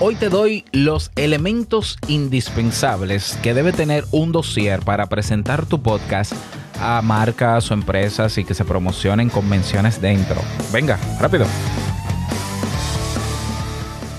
[0.00, 6.32] Hoy te doy los elementos indispensables que debe tener un dossier para presentar tu podcast
[6.80, 10.40] a marcas o empresas y que se promocionen convenciones dentro.
[10.72, 11.46] Venga, rápido.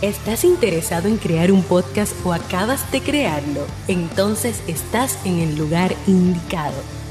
[0.02, 3.66] ¿Estás interesado en crear un podcast o acabas de crearlo?
[3.88, 6.98] Entonces estás en el lugar indicado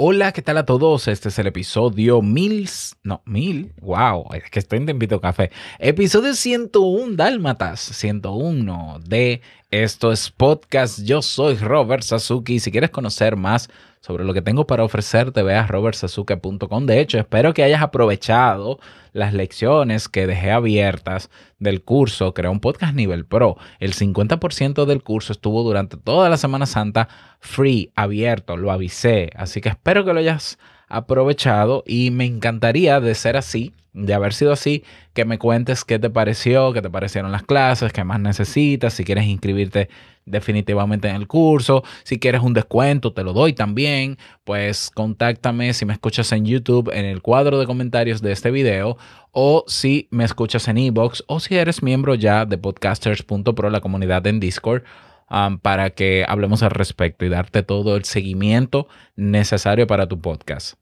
[0.00, 1.08] Hola, ¿qué tal a todos?
[1.08, 2.70] Este es el episodio mil,
[3.02, 5.50] no, mil, wow, es que estoy en Tempito Café.
[5.80, 9.42] Episodio 101, Dálmatas, 101 de
[9.72, 11.00] Esto es Podcast.
[11.02, 12.60] Yo soy Robert Sasuki.
[12.60, 13.70] Si quieres conocer más
[14.08, 16.86] sobre lo que tengo para ofrecerte, ve a robertsasuke.com.
[16.86, 18.80] De hecho, espero que hayas aprovechado
[19.12, 21.28] las lecciones que dejé abiertas
[21.58, 23.58] del curso Crea un podcast nivel pro.
[23.80, 29.28] El 50% del curso estuvo durante toda la Semana Santa free, abierto, lo avisé.
[29.36, 34.32] Así que espero que lo hayas aprovechado y me encantaría de ser así, de haber
[34.32, 38.20] sido así, que me cuentes qué te pareció, qué te parecieron las clases, qué más
[38.20, 39.88] necesitas, si quieres inscribirte
[40.24, 45.84] definitivamente en el curso, si quieres un descuento, te lo doy también, pues contáctame si
[45.84, 48.98] me escuchas en YouTube en el cuadro de comentarios de este video
[49.32, 54.26] o si me escuchas en Ebox o si eres miembro ya de podcasters.pro, la comunidad
[54.26, 54.82] en Discord.
[55.30, 60.78] Um, para que hablemos al respecto y darte todo el seguimiento necesario para tu podcast.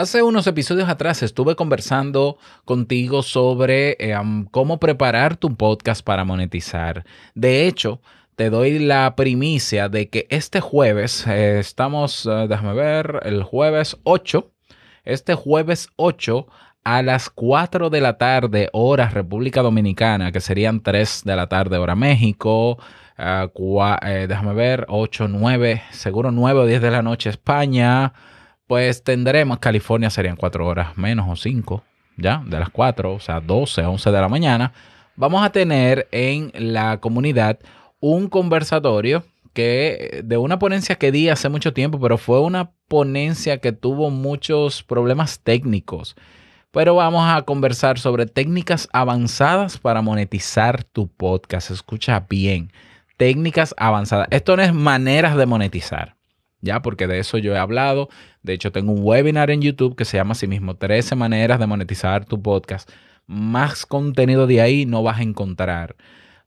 [0.00, 4.16] Hace unos episodios atrás estuve conversando contigo sobre eh,
[4.50, 7.04] cómo preparar tu podcast para monetizar.
[7.34, 8.00] De hecho,
[8.34, 13.98] te doy la primicia de que este jueves, eh, estamos, eh, déjame ver, el jueves
[14.04, 14.50] 8,
[15.04, 16.46] este jueves 8
[16.82, 21.76] a las 4 de la tarde, hora República Dominicana, que serían 3 de la tarde,
[21.76, 22.78] hora México,
[23.18, 28.14] déjame ver, 8, 9, seguro 9 o 10 de la noche España
[28.70, 31.82] pues tendremos, California serían cuatro horas menos o cinco,
[32.16, 34.72] ya, de las cuatro, o sea, 12, 11 de la mañana,
[35.16, 37.58] vamos a tener en la comunidad
[37.98, 43.58] un conversatorio que de una ponencia que di hace mucho tiempo, pero fue una ponencia
[43.58, 46.14] que tuvo muchos problemas técnicos.
[46.70, 51.72] Pero vamos a conversar sobre técnicas avanzadas para monetizar tu podcast.
[51.72, 52.70] Escucha bien,
[53.16, 54.28] técnicas avanzadas.
[54.30, 56.19] Esto no es maneras de monetizar
[56.60, 58.08] ya, porque de eso yo he hablado.
[58.42, 61.66] De hecho, tengo un webinar en YouTube que se llama así mismo 13 maneras de
[61.66, 62.90] monetizar tu podcast.
[63.26, 65.96] Más contenido de ahí no vas a encontrar.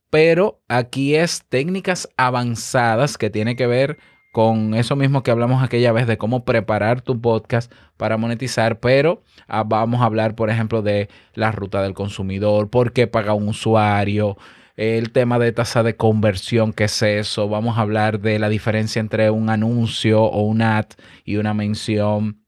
[0.10, 3.98] Pero aquí es técnicas avanzadas que tiene que ver
[4.34, 9.22] con eso mismo que hablamos aquella vez de cómo preparar tu podcast para monetizar, pero
[9.48, 13.48] ah, vamos a hablar, por ejemplo, de la ruta del consumidor, por qué paga un
[13.48, 14.36] usuario,
[14.76, 17.48] el tema de tasa de conversión, qué es eso.
[17.48, 20.86] Vamos a hablar de la diferencia entre un anuncio o un ad
[21.24, 22.40] y una mención.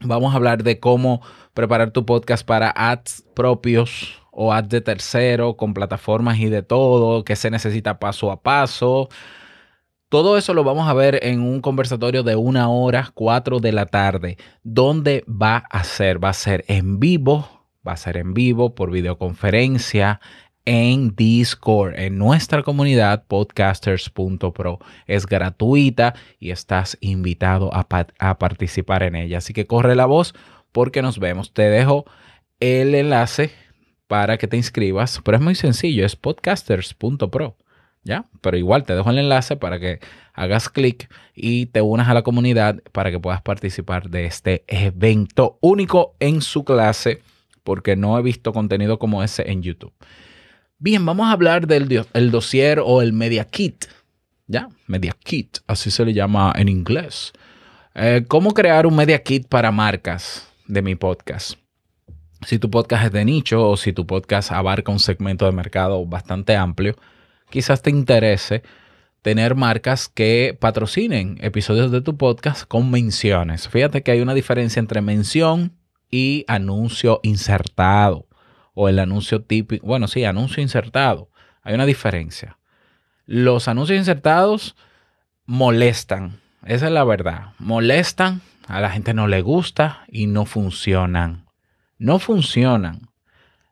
[0.00, 1.22] Vamos a hablar de cómo
[1.54, 7.24] preparar tu podcast para ads propios o ads de tercero con plataformas y de todo,
[7.24, 9.08] qué se necesita paso a paso.
[10.08, 13.86] Todo eso lo vamos a ver en un conversatorio de una hora, cuatro de la
[13.86, 14.36] tarde.
[14.62, 16.22] ¿Dónde va a ser?
[16.22, 20.20] Va a ser en vivo, va a ser en vivo por videoconferencia
[20.64, 24.78] en Discord, en nuestra comunidad podcasters.pro.
[25.06, 29.38] Es gratuita y estás invitado a, participar en ella.
[29.38, 30.34] Así que corre la voz
[30.70, 31.52] porque nos vemos.
[31.52, 32.04] Te dejo
[32.60, 33.50] el enlace
[34.06, 37.56] para que te inscribas, pero es muy sencillo, es podcasters.pro.
[38.04, 38.26] ¿Ya?
[38.40, 40.00] Pero igual te dejo el enlace para que
[40.34, 45.56] hagas clic y te unas a la comunidad para que puedas participar de este evento
[45.60, 47.22] único en su clase,
[47.62, 49.92] porque no he visto contenido como ese en YouTube.
[50.84, 53.84] Bien, vamos a hablar del el dossier o el Media Kit.
[54.48, 54.68] ¿Ya?
[54.88, 57.32] Media Kit, así se le llama en inglés.
[57.94, 61.52] Eh, ¿Cómo crear un Media Kit para marcas de mi podcast?
[62.44, 66.04] Si tu podcast es de nicho o si tu podcast abarca un segmento de mercado
[66.04, 66.96] bastante amplio,
[67.48, 68.64] quizás te interese
[69.22, 73.68] tener marcas que patrocinen episodios de tu podcast con menciones.
[73.68, 75.76] Fíjate que hay una diferencia entre mención
[76.10, 78.26] y anuncio insertado
[78.74, 81.30] o el anuncio típico, bueno, sí, anuncio insertado.
[81.62, 82.58] Hay una diferencia.
[83.26, 84.76] Los anuncios insertados
[85.46, 87.52] molestan, esa es la verdad.
[87.58, 91.46] Molestan, a la gente no le gusta y no funcionan.
[91.98, 93.08] No funcionan.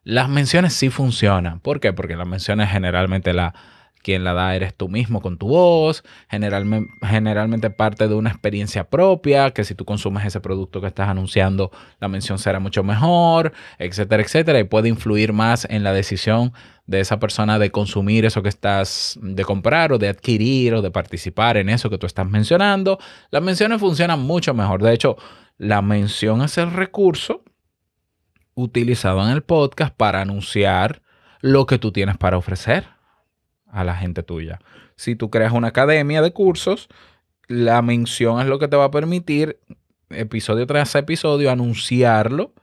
[0.03, 1.59] Las menciones sí funcionan.
[1.59, 1.93] ¿Por qué?
[1.93, 3.53] Porque las menciones generalmente la,
[4.01, 8.89] quien la da eres tú mismo con tu voz, generalmente, generalmente parte de una experiencia
[8.89, 13.53] propia, que si tú consumes ese producto que estás anunciando, la mención será mucho mejor,
[13.77, 16.53] etcétera, etcétera, y puede influir más en la decisión
[16.87, 20.91] de esa persona de consumir eso que estás, de comprar o de adquirir o de
[20.91, 22.99] participar en eso que tú estás mencionando.
[23.29, 24.81] Las menciones funcionan mucho mejor.
[24.83, 25.15] De hecho,
[25.57, 27.43] la mención es el recurso
[28.55, 31.01] utilizado en el podcast para anunciar
[31.39, 33.00] lo que tú tienes para ofrecer
[33.71, 34.59] a la gente tuya.
[34.95, 36.89] Si tú creas una academia de cursos,
[37.47, 39.59] la mención es lo que te va a permitir
[40.09, 42.53] episodio tras episodio anunciarlo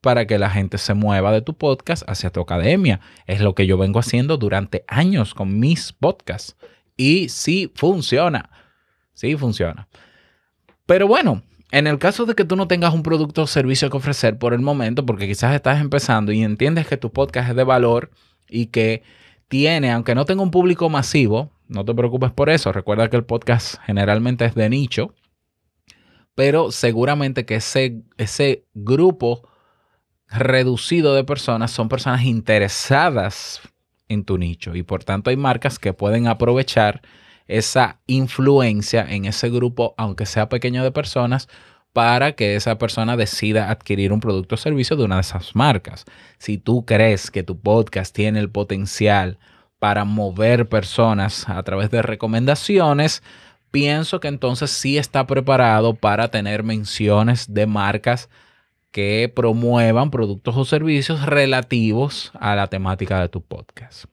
[0.00, 3.00] para que la gente se mueva de tu podcast hacia tu academia.
[3.26, 6.56] Es lo que yo vengo haciendo durante años con mis podcasts.
[6.96, 8.50] Y sí funciona.
[9.14, 9.88] Sí funciona.
[10.84, 13.96] Pero bueno, en el caso de que tú no tengas un producto o servicio que
[13.96, 17.64] ofrecer por el momento, porque quizás estás empezando y entiendes que tu podcast es de
[17.64, 18.10] valor
[18.48, 19.02] y que
[19.48, 22.72] tiene, aunque no tenga un público masivo, no te preocupes por eso.
[22.72, 25.14] Recuerda que el podcast generalmente es de nicho,
[26.34, 29.48] pero seguramente que ese, ese grupo
[30.28, 33.60] reducido de personas son personas interesadas
[34.08, 37.02] en tu nicho y por tanto hay marcas que pueden aprovechar
[37.46, 41.48] esa influencia en ese grupo, aunque sea pequeño de personas,
[41.94, 46.04] para que esa persona decida adquirir un producto o servicio de una de esas marcas.
[46.38, 49.38] Si tú crees que tu podcast tiene el potencial
[49.78, 53.22] para mover personas a través de recomendaciones,
[53.70, 58.28] pienso que entonces sí está preparado para tener menciones de marcas
[58.90, 64.06] que promuevan productos o servicios relativos a la temática de tu podcast.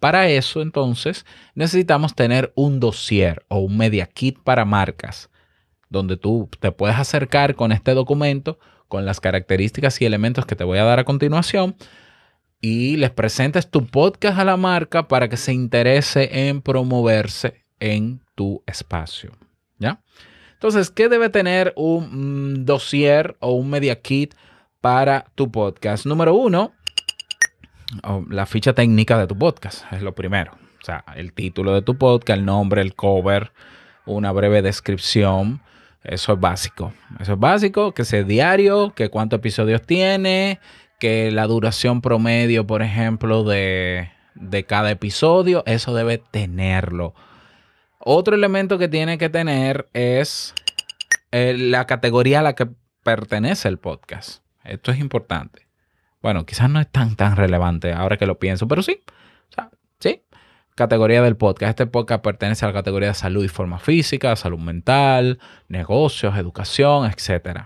[0.00, 5.28] Para eso, entonces, necesitamos tener un dossier o un media kit para marcas,
[5.92, 8.58] donde tú te puedes acercar con este documento,
[8.88, 11.76] con las características y elementos que te voy a dar a continuación,
[12.60, 18.22] y les presentes tu podcast a la marca para que se interese en promoverse en
[18.34, 19.32] tu espacio.
[19.78, 20.00] ¿Ya?
[20.54, 24.34] Entonces, ¿qué debe tener un mm, dossier o un media kit
[24.80, 26.06] para tu podcast?
[26.06, 26.72] Número uno,
[28.30, 30.52] la ficha técnica de tu podcast, es lo primero.
[30.80, 33.52] O sea, el título de tu podcast, el nombre, el cover,
[34.06, 35.60] una breve descripción.
[36.04, 36.92] Eso es básico.
[37.20, 40.60] Eso es básico, que sea diario, que cuántos episodios tiene,
[40.98, 47.14] que la duración promedio, por ejemplo, de, de cada episodio, eso debe tenerlo.
[47.98, 50.54] Otro elemento que tiene que tener es
[51.30, 52.68] eh, la categoría a la que
[53.02, 54.42] pertenece el podcast.
[54.64, 55.66] Esto es importante.
[56.20, 59.02] Bueno, quizás no es tan, tan relevante ahora que lo pienso, pero sí.
[59.98, 60.22] Sí.
[60.74, 61.70] Categoría del podcast.
[61.70, 65.38] Este podcast pertenece a la categoría de salud y forma física, salud mental,
[65.68, 67.64] negocios, educación, etc.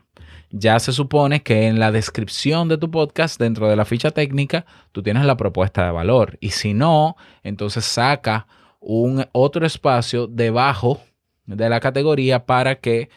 [0.51, 4.67] Ya se supone que en la descripción de tu podcast, dentro de la ficha técnica,
[4.91, 6.37] tú tienes la propuesta de valor.
[6.41, 8.49] Y si no, entonces saca
[8.81, 11.01] un otro espacio debajo
[11.45, 13.09] de la categoría para que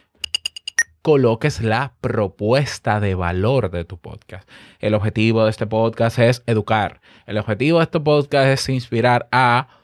[1.01, 4.47] coloques la propuesta de valor de tu podcast.
[4.77, 7.01] El objetivo de este podcast es educar.
[7.25, 9.78] El objetivo de este podcast es inspirar a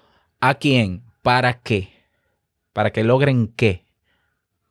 [0.50, 1.89] a quién, para qué,
[2.71, 3.86] para que logren qué,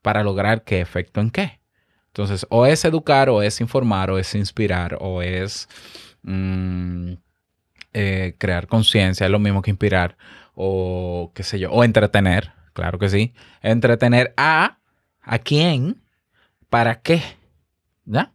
[0.03, 1.61] para lograr qué efecto en qué.
[2.09, 5.69] Entonces, o es educar, o es informar, o es inspirar, o es
[6.23, 7.15] mm,
[7.93, 10.17] eh, crear conciencia, es lo mismo que inspirar,
[10.55, 13.35] o qué sé yo, o entretener, claro que sí.
[13.61, 14.79] Entretener a,
[15.23, 16.01] ¿a quién?
[16.71, 17.21] ¿Para qué?
[18.05, 18.33] ¿Ya?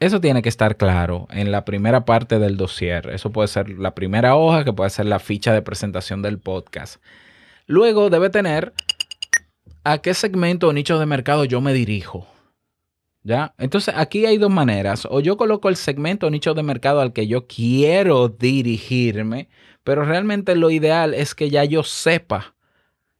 [0.00, 3.10] Eso tiene que estar claro en la primera parte del dossier.
[3.10, 7.02] Eso puede ser la primera hoja, que puede ser la ficha de presentación del podcast.
[7.66, 8.72] Luego debe tener
[9.84, 12.26] a qué segmento o nicho de mercado yo me dirijo.
[13.22, 13.54] ¿Ya?
[13.58, 15.06] Entonces aquí hay dos maneras.
[15.10, 19.50] O yo coloco el segmento o nicho de mercado al que yo quiero dirigirme,
[19.84, 22.54] pero realmente lo ideal es que ya yo sepa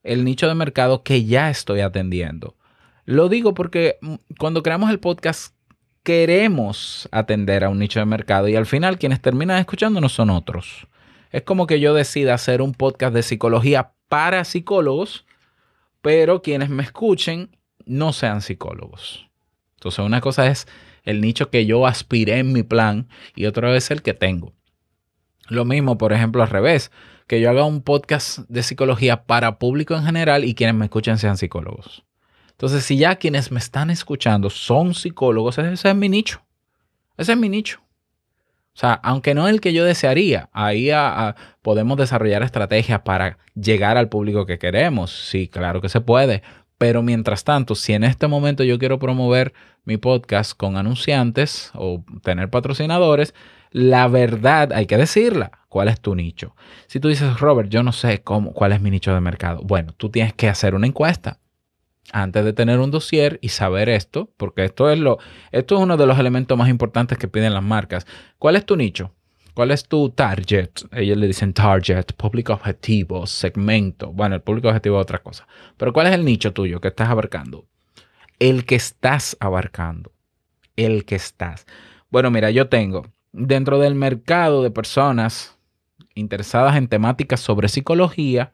[0.02, 2.56] el nicho de mercado que ya estoy atendiendo.
[3.04, 5.54] Lo digo porque mm, cuando creamos el podcast
[6.02, 10.86] queremos atender a un nicho de mercado y al final quienes terminan escuchándonos son otros.
[11.30, 15.26] Es como que yo decida hacer un podcast de psicología para psicólogos,
[16.00, 19.28] pero quienes me escuchen no sean psicólogos.
[19.74, 20.66] Entonces una cosa es
[21.04, 24.52] el nicho que yo aspiré en mi plan y otra es el que tengo.
[25.48, 26.92] Lo mismo, por ejemplo, al revés,
[27.26, 31.18] que yo haga un podcast de psicología para público en general y quienes me escuchen
[31.18, 32.04] sean psicólogos.
[32.60, 36.42] Entonces, si ya quienes me están escuchando son psicólogos, ese es mi nicho.
[37.16, 37.80] Ese es mi nicho.
[38.74, 40.90] O sea, aunque no es el que yo desearía, ahí
[41.62, 45.10] podemos desarrollar estrategias para llegar al público que queremos.
[45.10, 46.42] Sí, claro que se puede.
[46.76, 52.04] Pero mientras tanto, si en este momento yo quiero promover mi podcast con anunciantes o
[52.22, 53.34] tener patrocinadores,
[53.70, 55.50] la verdad hay que decirla.
[55.70, 56.54] ¿Cuál es tu nicho?
[56.88, 59.62] Si tú dices, Robert, yo no sé cómo, cuál es mi nicho de mercado.
[59.62, 61.38] Bueno, tú tienes que hacer una encuesta
[62.12, 65.18] antes de tener un dossier y saber esto, porque esto es lo,
[65.52, 68.06] esto es uno de los elementos más importantes que piden las marcas.
[68.38, 69.12] ¿Cuál es tu nicho?
[69.54, 70.70] ¿Cuál es tu target?
[70.92, 74.12] Ellos le dicen target, público objetivo, segmento.
[74.12, 75.46] Bueno, el público objetivo es otra cosa.
[75.76, 77.66] Pero ¿cuál es el nicho tuyo que estás abarcando?
[78.38, 80.12] El que estás abarcando.
[80.76, 81.66] El que estás.
[82.10, 85.56] Bueno, mira, yo tengo dentro del mercado de personas
[86.14, 88.52] interesadas en temáticas sobre psicología,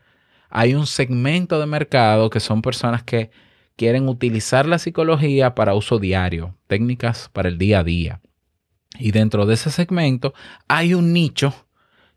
[0.49, 3.31] hay un segmento de mercado que son personas que
[3.77, 8.21] quieren utilizar la psicología para uso diario, técnicas para el día a día.
[8.99, 10.35] Y dentro de ese segmento
[10.67, 11.55] hay un nicho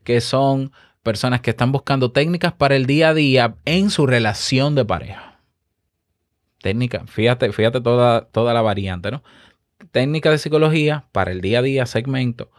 [0.02, 4.74] que son personas que están buscando técnicas para el día a día en su relación
[4.74, 5.40] de pareja.
[6.62, 9.22] Técnica, fíjate, fíjate toda, toda la variante, ¿no?
[9.92, 12.50] Técnica de psicología para el día a día, segmento,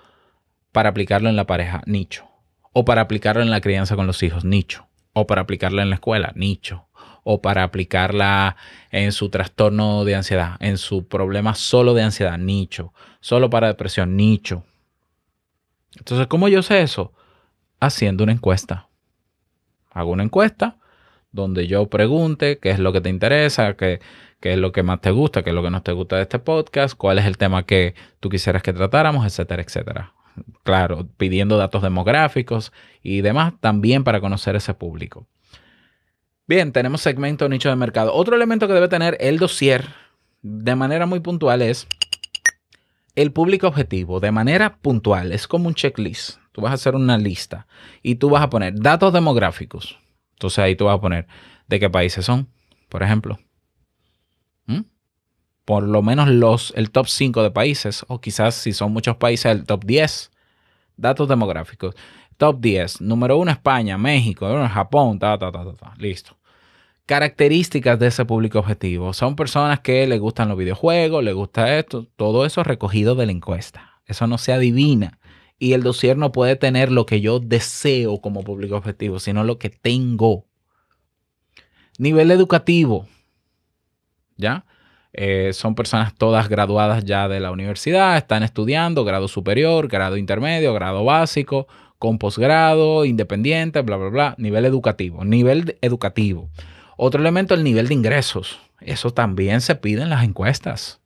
[0.71, 2.27] para aplicarlo en la pareja, nicho.
[2.73, 4.87] O para aplicarlo en la crianza con los hijos, nicho.
[5.13, 6.87] O para aplicarlo en la escuela, nicho
[7.23, 8.55] o para aplicarla
[8.91, 14.15] en su trastorno de ansiedad, en su problema solo de ansiedad, nicho, solo para depresión,
[14.15, 14.63] nicho.
[15.97, 17.13] Entonces, ¿cómo yo sé eso?
[17.79, 18.87] Haciendo una encuesta.
[19.91, 20.77] Hago una encuesta
[21.31, 23.99] donde yo pregunte qué es lo que te interesa, qué,
[24.39, 26.23] qué es lo que más te gusta, qué es lo que no te gusta de
[26.23, 30.13] este podcast, cuál es el tema que tú quisieras que tratáramos, etcétera, etcétera.
[30.63, 32.71] Claro, pidiendo datos demográficos
[33.03, 35.27] y demás también para conocer ese público.
[36.47, 38.13] Bien, tenemos segmento nicho de mercado.
[38.13, 39.85] Otro elemento que debe tener el dossier
[40.41, 41.87] de manera muy puntual es
[43.15, 44.19] el público objetivo.
[44.19, 46.39] De manera puntual, es como un checklist.
[46.51, 47.67] Tú vas a hacer una lista
[48.01, 49.99] y tú vas a poner datos demográficos.
[50.33, 51.27] Entonces ahí tú vas a poner
[51.67, 52.49] de qué países son,
[52.89, 53.39] por ejemplo.
[54.65, 54.81] ¿Mm?
[55.63, 59.51] Por lo menos los, el top 5 de países, o quizás si son muchos países,
[59.51, 60.31] el top 10.
[60.97, 61.95] Datos demográficos.
[62.41, 63.01] Top 10.
[63.01, 65.93] Número 1 España, México, Japón, ta, ta, ta, ta, ta.
[65.99, 66.35] Listo
[67.05, 69.11] características de ese público objetivo.
[69.11, 73.33] Son personas que les gustan los videojuegos, les gusta esto, todo eso recogido de la
[73.33, 73.99] encuesta.
[74.05, 75.19] Eso no se adivina.
[75.59, 79.59] Y el dossier no puede tener lo que yo deseo como público objetivo, sino lo
[79.59, 80.45] que tengo.
[81.99, 83.07] Nivel educativo.
[84.37, 84.65] ¿Ya?
[85.11, 90.73] Eh, son personas todas graduadas ya de la universidad, están estudiando grado superior, grado intermedio,
[90.73, 91.67] grado básico,
[92.01, 94.35] con posgrado, independiente, bla, bla, bla.
[94.39, 95.23] Nivel educativo.
[95.23, 96.49] Nivel educativo.
[96.97, 98.59] Otro elemento, el nivel de ingresos.
[98.79, 100.99] Eso también se pide en las encuestas.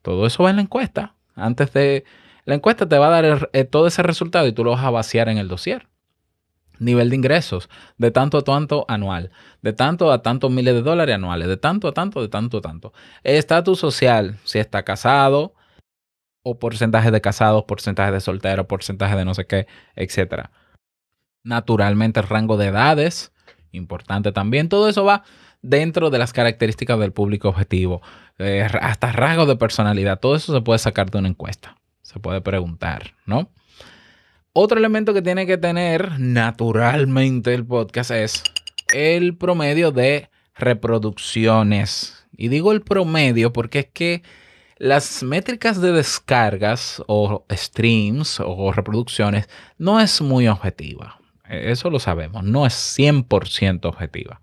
[0.00, 1.16] Todo eso va en la encuesta.
[1.34, 2.04] Antes de
[2.44, 4.90] la encuesta te va a dar eh, todo ese resultado y tú lo vas a
[4.90, 5.88] vaciar en el dossier.
[6.78, 11.16] Nivel de ingresos, de tanto a tanto anual, de tanto a tantos miles de dólares
[11.16, 12.92] anuales, de tanto a tanto, de tanto a tanto.
[13.24, 15.54] Estatus social, si está casado,
[16.42, 20.46] o porcentaje de casados, porcentaje de solteros, porcentaje de no sé qué, etc.
[21.44, 23.32] Naturalmente el rango de edades,
[23.70, 24.68] importante también.
[24.68, 25.24] Todo eso va
[25.62, 28.02] dentro de las características del público objetivo,
[28.38, 30.20] eh, hasta rasgos de personalidad.
[30.20, 33.50] Todo eso se puede sacar de una encuesta, se puede preguntar, ¿no?
[34.52, 38.42] Otro elemento que tiene que tener naturalmente el podcast es
[38.92, 42.26] el promedio de reproducciones.
[42.36, 44.22] Y digo el promedio porque es que
[44.82, 49.48] las métricas de descargas o streams o reproducciones
[49.78, 51.20] no es muy objetiva.
[51.48, 52.42] Eso lo sabemos.
[52.42, 54.40] No es 100% objetiva.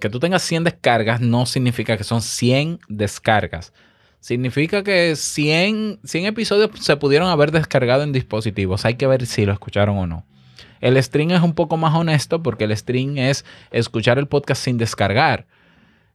[0.00, 3.74] que tú tengas 100 descargas no significa que son 100 descargas.
[4.18, 8.86] Significa que 100, 100 episodios se pudieron haber descargado en dispositivos.
[8.86, 10.24] Hay que ver si lo escucharon o no.
[10.80, 14.78] El string es un poco más honesto porque el string es escuchar el podcast sin
[14.78, 15.46] descargar.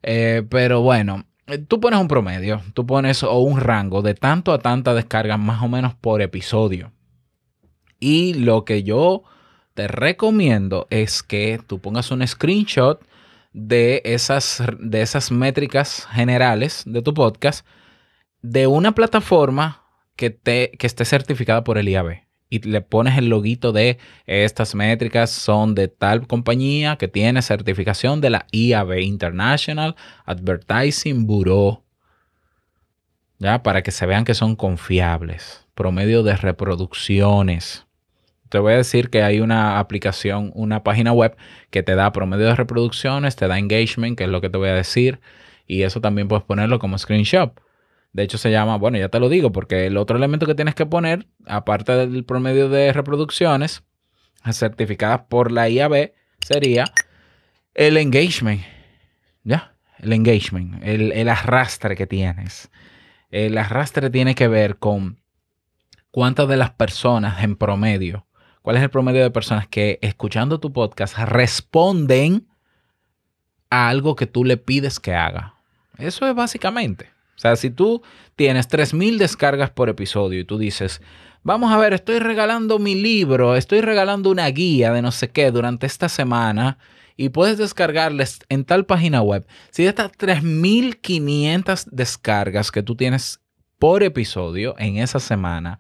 [0.02, 1.26] Eh, pero bueno,
[1.68, 5.62] tú pones un promedio, tú pones o un rango de tanto a tanta descarga más
[5.62, 6.92] o menos por episodio.
[8.00, 9.24] Y lo que yo
[9.74, 13.02] te recomiendo es que tú pongas un screenshot
[13.54, 17.66] de esas, de esas métricas generales de tu podcast
[18.42, 19.84] de una plataforma
[20.16, 24.76] que, te, que esté certificada por el IAB y le pones el loguito de estas
[24.76, 31.84] métricas son de tal compañía que tiene certificación de la IAB International Advertising Bureau.
[33.38, 35.66] Ya, para que se vean que son confiables.
[35.74, 37.86] Promedio de reproducciones
[38.50, 41.38] te voy a decir que hay una aplicación, una página web
[41.70, 44.70] que te da promedio de reproducciones, te da engagement, que es lo que te voy
[44.70, 45.20] a decir,
[45.68, 47.54] y eso también puedes ponerlo como screenshot.
[48.12, 50.76] De hecho, se llama, bueno, ya te lo digo, porque el otro elemento que tienes
[50.76, 53.84] que poner, aparte del promedio de reproducciones
[54.52, 56.86] certificadas por la IAB, sería
[57.76, 58.62] el engagement.
[59.44, 59.76] ¿Ya?
[60.00, 62.72] El engagement, el, el arrastre que tienes.
[63.30, 65.20] El arrastre tiene que ver con
[66.12, 68.26] cuántas de las personas en promedio,
[68.62, 72.48] cuál es el promedio de personas que escuchando tu podcast responden
[73.70, 75.56] a algo que tú le pides que haga.
[75.98, 77.12] Eso es básicamente.
[77.40, 78.02] O sea, si tú
[78.36, 81.02] tienes 3.000 descargas por episodio y tú dices,
[81.42, 85.50] vamos a ver, estoy regalando mi libro, estoy regalando una guía de no sé qué
[85.50, 86.80] durante esta semana
[87.16, 89.48] y puedes descargarles en tal página web.
[89.70, 93.40] Si de estas 3.500 descargas que tú tienes
[93.78, 95.80] por episodio en esa semana,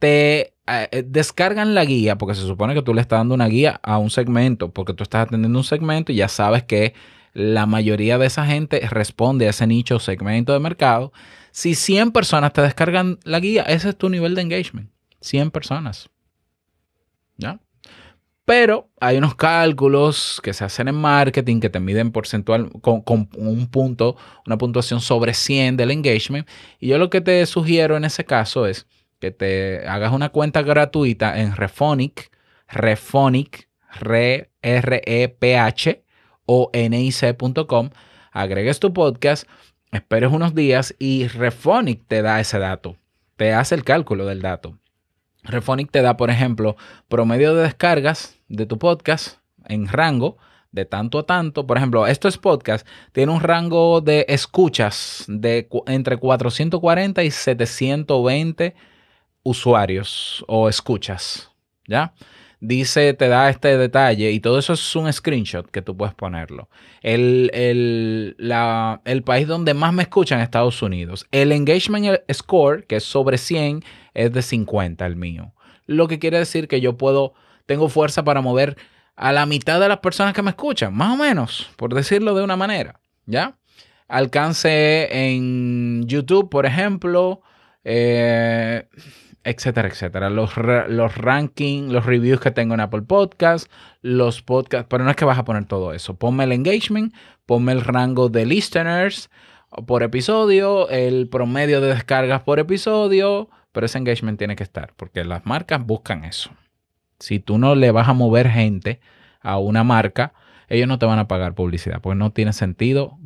[0.00, 3.46] te eh, eh, descargan la guía, porque se supone que tú le estás dando una
[3.46, 6.94] guía a un segmento, porque tú estás atendiendo un segmento y ya sabes que
[7.38, 11.12] la mayoría de esa gente responde a ese nicho o segmento de mercado.
[11.52, 14.90] Si 100 personas te descargan la guía, ese es tu nivel de engagement.
[15.20, 16.10] 100 personas.
[17.36, 17.60] ¿Ya?
[18.44, 23.28] Pero hay unos cálculos que se hacen en marketing que te miden porcentual con, con,
[23.36, 26.48] un punto, una puntuación sobre 100 del engagement.
[26.80, 28.88] Y yo lo que te sugiero en ese caso es
[29.20, 32.32] que te hagas una cuenta gratuita en Refonic,
[32.66, 33.68] Refonic,
[34.62, 36.04] R-E-P-H
[36.50, 37.90] o nic.com,
[38.32, 39.46] agregues tu podcast,
[39.92, 42.96] esperes unos días y Refonic te da ese dato,
[43.36, 44.78] te hace el cálculo del dato.
[45.42, 46.76] Refonic te da, por ejemplo,
[47.08, 50.38] promedio de descargas de tu podcast en rango
[50.72, 51.66] de tanto a tanto.
[51.66, 58.74] Por ejemplo, esto es podcast, tiene un rango de escuchas de entre 440 y 720
[59.42, 61.50] usuarios o escuchas,
[61.86, 62.14] ¿ya?
[62.60, 66.68] Dice, te da este detalle y todo eso es un screenshot que tú puedes ponerlo.
[67.02, 71.26] El, el, país donde más me escuchan es Estados Unidos.
[71.30, 73.84] El engagement score, que es sobre 100,
[74.14, 75.52] es de 50 el mío.
[75.86, 77.34] Lo que quiere decir que yo puedo,
[77.66, 78.76] tengo fuerza para mover
[79.16, 82.44] a la mitad de las personas que me escuchan, más o menos, por decirlo de
[82.44, 83.56] una manera, ¿ya?
[84.06, 87.42] Alcance en YouTube, por ejemplo,
[87.84, 88.88] eh,
[89.48, 90.30] etcétera, etcétera.
[90.30, 93.70] Los, los rankings, los reviews que tengo en Apple Podcast,
[94.02, 96.14] los podcasts, pero no es que vas a poner todo eso.
[96.18, 97.14] Ponme el engagement,
[97.46, 99.30] ponme el rango de listeners
[99.86, 105.24] por episodio, el promedio de descargas por episodio, pero ese engagement tiene que estar, porque
[105.24, 106.50] las marcas buscan eso.
[107.18, 109.00] Si tú no le vas a mover gente
[109.40, 110.34] a una marca,
[110.68, 113.18] ellos no te van a pagar publicidad, porque no tiene sentido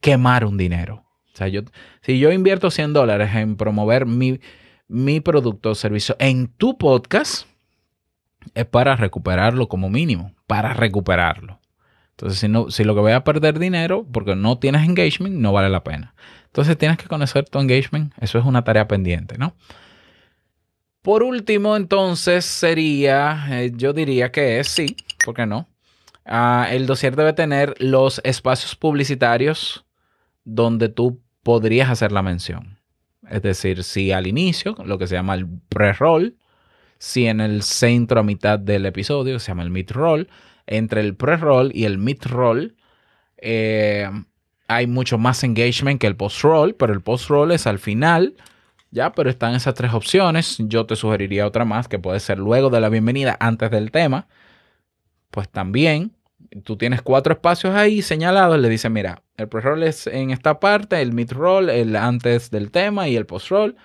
[0.00, 1.06] quemar un dinero.
[1.32, 1.62] O sea, yo,
[2.02, 4.40] si yo invierto 100 dólares en promover mi,
[4.90, 7.46] mi producto o servicio en tu podcast
[8.54, 11.60] es para recuperarlo como mínimo, para recuperarlo.
[12.10, 15.52] Entonces, si, no, si lo que voy a perder dinero porque no tienes engagement, no
[15.52, 16.14] vale la pena.
[16.46, 18.12] Entonces, tienes que conocer tu engagement.
[18.20, 19.54] Eso es una tarea pendiente, ¿no?
[21.02, 25.68] Por último, entonces, sería, eh, yo diría que es sí, ¿por qué no?
[26.24, 29.86] Ah, el dossier debe tener los espacios publicitarios
[30.44, 32.79] donde tú podrías hacer la mención.
[33.30, 36.36] Es decir, si al inicio, lo que se llama el pre-roll,
[36.98, 40.28] si en el centro a mitad del episodio, se llama el mid-roll,
[40.66, 42.76] entre el pre-roll y el mid-roll
[43.38, 44.08] eh,
[44.68, 48.36] hay mucho más engagement que el post-roll, pero el post-roll es al final,
[48.90, 50.56] ya, pero están esas tres opciones.
[50.58, 54.28] Yo te sugeriría otra más que puede ser luego de la bienvenida, antes del tema.
[55.30, 56.12] Pues también
[56.64, 61.00] tú tienes cuatro espacios ahí señalados, le dice, mira, el pre-roll es en esta parte,
[61.00, 63.76] el mid-roll, el antes del tema y el post-roll.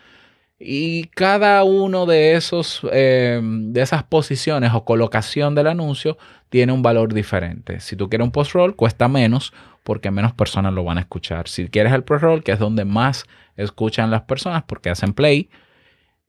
[0.57, 6.17] Y cada uno de esos, eh, de esas posiciones o colocación del anuncio
[6.49, 7.81] tiene un valor diferente.
[7.81, 11.47] Si tú quieres un post-roll, cuesta menos porque menos personas lo van a escuchar.
[11.47, 13.25] Si quieres el pre-roll, que es donde más
[13.57, 15.49] escuchan las personas porque hacen play,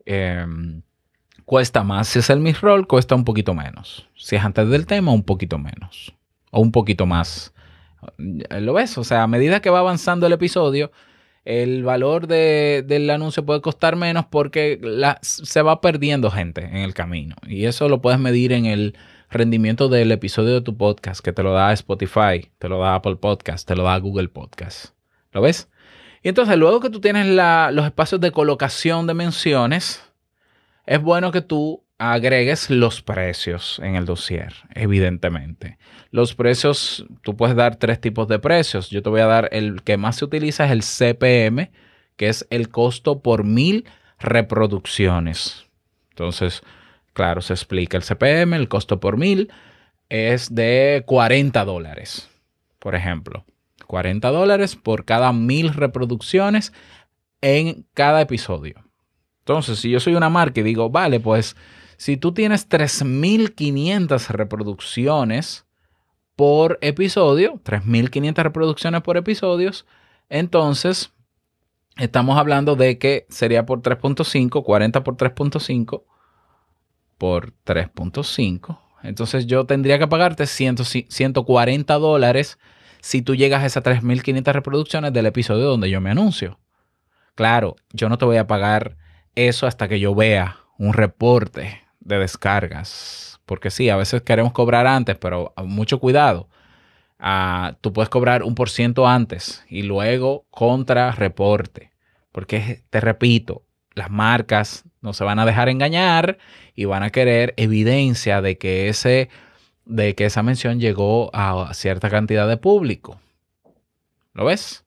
[0.05, 0.45] eh,
[1.45, 2.09] cuesta más.
[2.09, 4.09] Si es el mid-roll, cuesta un poquito menos.
[4.17, 6.16] Si es antes del tema, un poquito menos
[6.61, 7.53] un poquito más.
[8.19, 8.97] ¿Lo ves?
[8.99, 10.93] O sea, a medida que va avanzando el episodio,
[11.45, 14.81] el valor del anuncio puede costar menos porque
[15.23, 17.37] se va perdiendo gente en el camino.
[17.47, 18.97] Y eso lo puedes medir en el
[19.31, 23.17] rendimiento del episodio de tu podcast, que te lo da Spotify, te lo da Apple
[23.17, 24.95] Podcast, te lo da Google Podcast.
[25.33, 25.69] ¿Lo ves?
[26.23, 30.03] Y entonces, luego que tú tienes los espacios de colocación de menciones,
[30.85, 35.79] es bueno que tú agregues los precios en el dossier, evidentemente.
[36.11, 38.91] Los precios, tú puedes dar tres tipos de precios.
[38.91, 41.71] Yo te voy a dar el que más se utiliza es el CPM,
[42.17, 43.87] que es el costo por mil
[44.19, 45.67] reproducciones.
[46.11, 46.63] Entonces,
[47.13, 49.51] claro, se explica el CPM, el costo por mil
[50.09, 52.31] es de 40 dólares,
[52.79, 53.45] por ejemplo.
[53.87, 56.73] 40 dólares por cada mil reproducciones
[57.41, 58.83] en cada episodio.
[59.41, 61.57] Entonces, si yo soy una marca y digo, vale, pues
[61.97, 65.67] si tú tienes 3.500 reproducciones
[66.35, 69.87] por episodio, 3.500 reproducciones por episodios,
[70.29, 71.13] entonces
[71.97, 76.03] estamos hablando de que sería por 3.5, 40 por 3.5
[77.17, 78.79] por 3.5.
[79.03, 80.79] Entonces yo tendría que pagarte 100,
[81.09, 82.59] 140 dólares
[83.01, 86.59] si tú llegas a esas 3.500 reproducciones del episodio donde yo me anuncio.
[87.35, 88.97] Claro, yo no te voy a pagar
[89.35, 93.41] eso hasta que yo vea un reporte de descargas.
[93.45, 96.49] Porque sí, a veces queremos cobrar antes, pero mucho cuidado.
[97.19, 101.91] Ah, tú puedes cobrar un por ciento antes y luego contra reporte.
[102.33, 103.63] Porque te repito,
[103.95, 106.39] las marcas no se van a dejar engañar
[106.75, 109.31] y van a querer evidencia de que, ese,
[109.85, 113.21] de que esa mención llegó a cierta cantidad de público.
[114.35, 114.86] ¿Lo ves?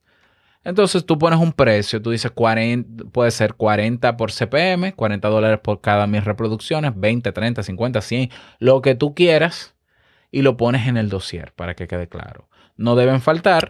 [0.70, 5.60] Entonces tú pones un precio, tú dices 40, puede ser 40 por CPM, 40 dólares
[5.64, 8.30] por cada mis reproducciones, 20, 30, 50, 100,
[8.60, 9.74] lo que tú quieras
[10.30, 12.48] y lo pones en el dossier para que quede claro.
[12.78, 13.68] No deben faltar,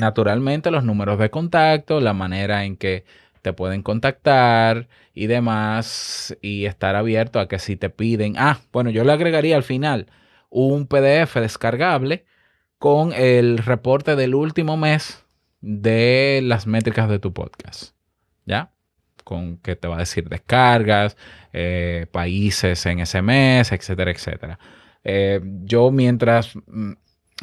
[0.00, 3.04] naturalmente, los números de contacto, la manera en que
[3.42, 8.90] te pueden contactar y demás y estar abierto a que si te piden, ah, bueno,
[8.90, 10.08] yo le agregaría al final
[10.48, 12.24] un PDF descargable
[12.78, 15.24] con el reporte del último mes
[15.60, 17.94] de las métricas de tu podcast,
[18.46, 18.72] ¿ya?
[19.24, 21.16] Con que te va a decir descargas,
[21.52, 24.58] eh, países en ese mes, etcétera, etcétera.
[25.04, 26.92] Eh, yo mientras, mm,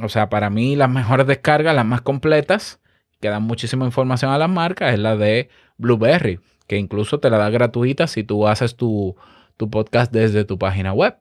[0.02, 2.80] o sea, para mí las mejores descargas, las más completas,
[3.20, 7.38] que dan muchísima información a las marcas, es la de Blueberry, que incluso te la
[7.38, 9.16] da gratuita si tú haces tu,
[9.58, 11.18] tu podcast desde tu página web.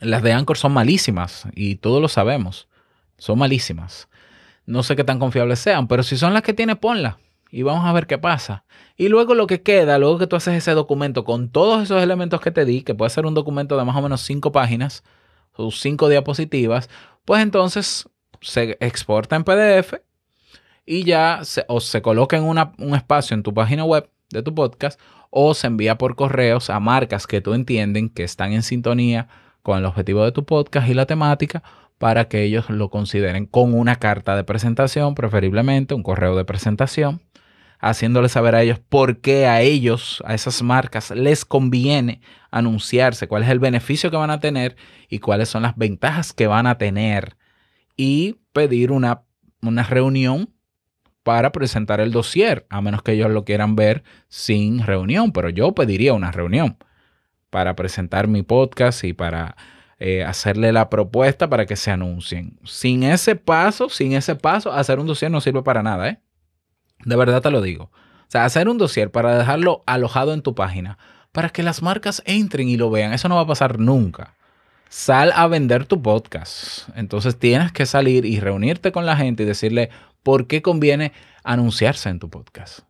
[0.00, 2.68] Las de Anchor son malísimas y todos lo sabemos.
[3.18, 4.08] Son malísimas.
[4.66, 7.18] No sé qué tan confiables sean, pero si son las que tiene, ponla
[7.50, 8.64] y vamos a ver qué pasa.
[8.96, 12.40] Y luego lo que queda, luego que tú haces ese documento con todos esos elementos
[12.40, 15.02] que te di, que puede ser un documento de más o menos cinco páginas,
[15.52, 16.88] o cinco diapositivas,
[17.24, 18.08] pues entonces
[18.40, 19.94] se exporta en PDF
[20.86, 24.54] y ya se, o se coloca en un espacio en tu página web de tu
[24.54, 24.98] podcast
[25.30, 29.28] o se envía por correos a marcas que tú entienden que están en sintonía
[29.62, 31.62] con el objetivo de tu podcast y la temática
[31.98, 37.20] para que ellos lo consideren con una carta de presentación, preferiblemente un correo de presentación,
[37.78, 43.42] haciéndole saber a ellos por qué a ellos, a esas marcas, les conviene anunciarse, cuál
[43.42, 44.76] es el beneficio que van a tener
[45.10, 47.36] y cuáles son las ventajas que van a tener.
[47.96, 49.24] Y pedir una,
[49.60, 50.54] una reunión
[51.22, 55.74] para presentar el dossier, a menos que ellos lo quieran ver sin reunión, pero yo
[55.74, 56.78] pediría una reunión
[57.50, 59.56] para presentar mi podcast y para
[59.98, 62.58] eh, hacerle la propuesta para que se anuncien.
[62.64, 66.20] Sin ese paso, sin ese paso, hacer un dossier no sirve para nada, ¿eh?
[67.04, 67.84] De verdad te lo digo.
[67.84, 70.98] O sea, hacer un dossier para dejarlo alojado en tu página,
[71.32, 74.36] para que las marcas entren y lo vean, eso no va a pasar nunca.
[74.88, 76.88] Sal a vender tu podcast.
[76.96, 79.90] Entonces tienes que salir y reunirte con la gente y decirle
[80.22, 81.12] por qué conviene
[81.44, 82.80] anunciarse en tu podcast.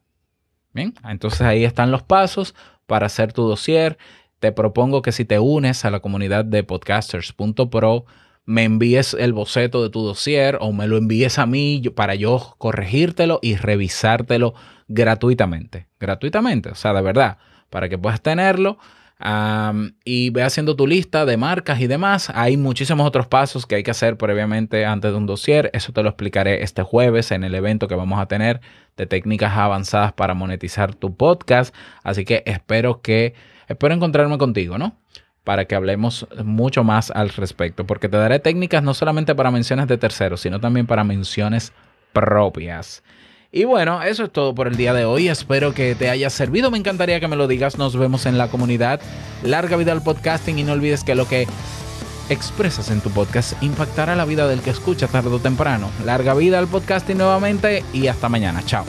[0.73, 2.55] Bien, entonces ahí están los pasos
[2.87, 3.99] para hacer tu dossier
[4.41, 8.07] te propongo que si te unes a la comunidad de podcasters.pro,
[8.47, 12.57] me envíes el boceto de tu dossier o me lo envíes a mí para yo
[12.59, 14.55] corregírtelo y revisártelo
[14.89, 15.87] gratuitamente.
[16.01, 18.79] Gratuitamente, o sea, de verdad, para que puedas tenerlo.
[20.05, 22.33] y ve haciendo tu lista de marcas y demás.
[22.35, 25.71] Hay muchísimos otros pasos que hay que hacer previamente antes de un dossier.
[25.75, 28.63] Eso te lo explicaré este jueves en el evento que vamos a tener
[28.97, 31.75] de técnicas avanzadas para monetizar tu podcast.
[32.03, 33.35] Así que espero que
[33.71, 34.97] Espero encontrarme contigo, ¿no?
[35.45, 39.87] Para que hablemos mucho más al respecto, porque te daré técnicas no solamente para menciones
[39.87, 41.73] de terceros, sino también para menciones
[42.13, 43.05] propias.
[43.53, 45.29] Y bueno, eso es todo por el día de hoy.
[45.29, 46.73] Espero que te haya servido.
[46.73, 47.79] Me encantaría que me lo digas.
[47.79, 49.01] Nos vemos en la comunidad.
[49.45, 51.47] Larga vida al podcasting y no olvides que lo que
[52.29, 55.91] expresas en tu podcast impactará la vida del que escucha tarde o temprano.
[56.05, 58.65] Larga vida al podcasting nuevamente y hasta mañana.
[58.65, 58.85] Chao.